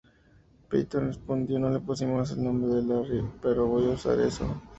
Peyton 0.67 1.05
respondió: 1.09 1.59
"No 1.59 1.69
le 1.69 1.79
pusimos 1.79 2.31
el 2.31 2.43
nombre 2.43 2.73
de 2.73 2.81
Larry, 2.81 3.23
pero 3.39 3.67
voy 3.67 3.85
a 3.85 3.91
usar 3.93 4.19
eso. 4.19 4.59